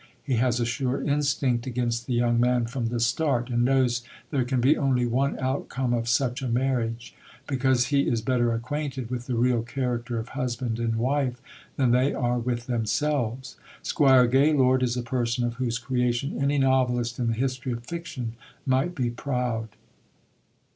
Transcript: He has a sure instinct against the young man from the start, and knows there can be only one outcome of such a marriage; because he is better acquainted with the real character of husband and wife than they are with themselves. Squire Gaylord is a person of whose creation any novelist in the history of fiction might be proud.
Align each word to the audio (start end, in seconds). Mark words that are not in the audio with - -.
He 0.23 0.37
has 0.37 0.59
a 0.59 0.65
sure 0.65 1.03
instinct 1.03 1.67
against 1.67 2.07
the 2.07 2.15
young 2.15 2.39
man 2.39 2.65
from 2.65 2.87
the 2.87 2.99
start, 2.99 3.51
and 3.51 3.63
knows 3.63 4.01
there 4.31 4.43
can 4.45 4.59
be 4.59 4.75
only 4.75 5.05
one 5.05 5.37
outcome 5.37 5.93
of 5.93 6.09
such 6.09 6.41
a 6.41 6.47
marriage; 6.49 7.13
because 7.45 7.89
he 7.89 8.07
is 8.07 8.23
better 8.23 8.51
acquainted 8.51 9.11
with 9.11 9.27
the 9.27 9.35
real 9.35 9.61
character 9.61 10.17
of 10.17 10.29
husband 10.29 10.79
and 10.79 10.95
wife 10.95 11.39
than 11.75 11.91
they 11.91 12.15
are 12.15 12.39
with 12.39 12.65
themselves. 12.65 13.57
Squire 13.83 14.25
Gaylord 14.25 14.81
is 14.81 14.97
a 14.97 15.03
person 15.03 15.43
of 15.43 15.53
whose 15.57 15.77
creation 15.77 16.35
any 16.41 16.57
novelist 16.57 17.19
in 17.19 17.27
the 17.27 17.33
history 17.35 17.71
of 17.71 17.85
fiction 17.85 18.33
might 18.65 18.95
be 18.95 19.11
proud. 19.11 19.67